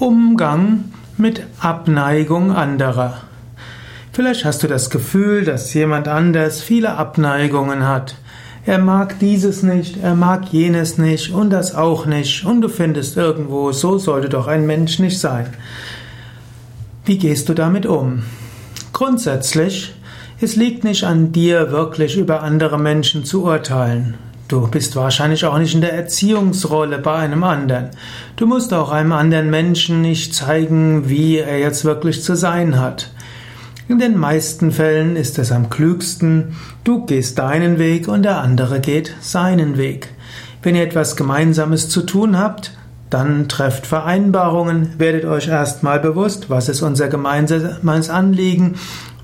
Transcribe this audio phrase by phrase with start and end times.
[0.00, 0.84] Umgang
[1.18, 3.18] mit Abneigung anderer.
[4.12, 8.14] Vielleicht hast du das Gefühl, dass jemand anders viele Abneigungen hat.
[8.64, 13.18] Er mag dieses nicht, er mag jenes nicht und das auch nicht und du findest
[13.18, 15.48] irgendwo, so sollte doch ein Mensch nicht sein.
[17.04, 18.22] Wie gehst du damit um?
[18.94, 19.92] Grundsätzlich,
[20.40, 24.14] es liegt nicht an dir, wirklich über andere Menschen zu urteilen.
[24.50, 27.90] Du bist wahrscheinlich auch nicht in der Erziehungsrolle bei einem anderen.
[28.34, 33.12] Du musst auch einem anderen Menschen nicht zeigen, wie er jetzt wirklich zu sein hat.
[33.86, 38.80] In den meisten Fällen ist es am klügsten, du gehst deinen Weg und der andere
[38.80, 40.08] geht seinen Weg.
[40.64, 42.72] Wenn ihr etwas Gemeinsames zu tun habt,
[43.08, 48.74] dann trefft Vereinbarungen, werdet euch erstmal bewusst, was ist unser gemeinsames Anliegen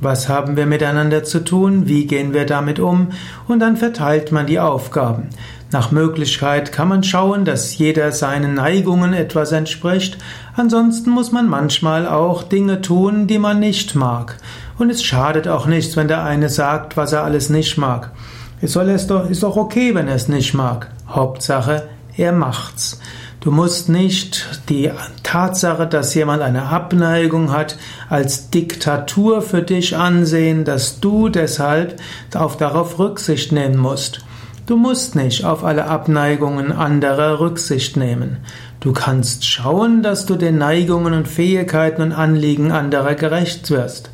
[0.00, 1.88] was haben wir miteinander zu tun?
[1.88, 3.08] Wie gehen wir damit um?
[3.48, 5.30] Und dann verteilt man die Aufgaben.
[5.72, 10.16] Nach Möglichkeit kann man schauen, dass jeder seinen Neigungen etwas entspricht.
[10.54, 14.36] Ansonsten muss man manchmal auch Dinge tun, die man nicht mag.
[14.78, 18.12] Und es schadet auch nichts, wenn der eine sagt, was er alles nicht mag.
[18.60, 20.90] Es soll es doch, ist doch okay, wenn er es nicht mag.
[21.08, 23.00] Hauptsache, er macht's.
[23.40, 24.90] Du musst nicht die
[25.22, 27.78] Tatsache, dass jemand eine Abneigung hat,
[28.08, 32.00] als Diktatur für dich ansehen, dass du deshalb
[32.34, 34.24] auf darauf Rücksicht nehmen musst.
[34.66, 38.38] Du musst nicht auf alle Abneigungen anderer Rücksicht nehmen.
[38.80, 44.10] Du kannst schauen, dass du den Neigungen und Fähigkeiten und Anliegen anderer gerecht wirst.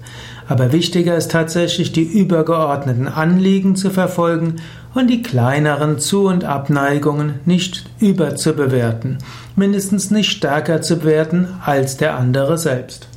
[0.49, 4.57] Aber wichtiger ist tatsächlich, die übergeordneten Anliegen zu verfolgen
[4.95, 9.19] und die kleineren Zu- und Abneigungen nicht überzubewerten,
[9.57, 13.09] mindestens nicht stärker zu bewerten als der andere selbst.